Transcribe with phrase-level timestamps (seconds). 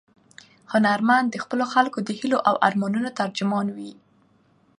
[0.73, 3.91] هنرمند د خپلو خلکو د هیلو او ارمانونو ترجمان وي.